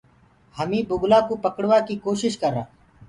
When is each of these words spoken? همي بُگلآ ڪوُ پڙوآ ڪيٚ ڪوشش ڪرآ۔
همي 0.57 0.79
بُگلآ 0.89 1.19
ڪوُ 1.27 1.33
پڙوآ 1.55 1.77
ڪيٚ 1.87 2.01
ڪوشش 2.05 2.33
ڪرآ۔ 2.41 2.63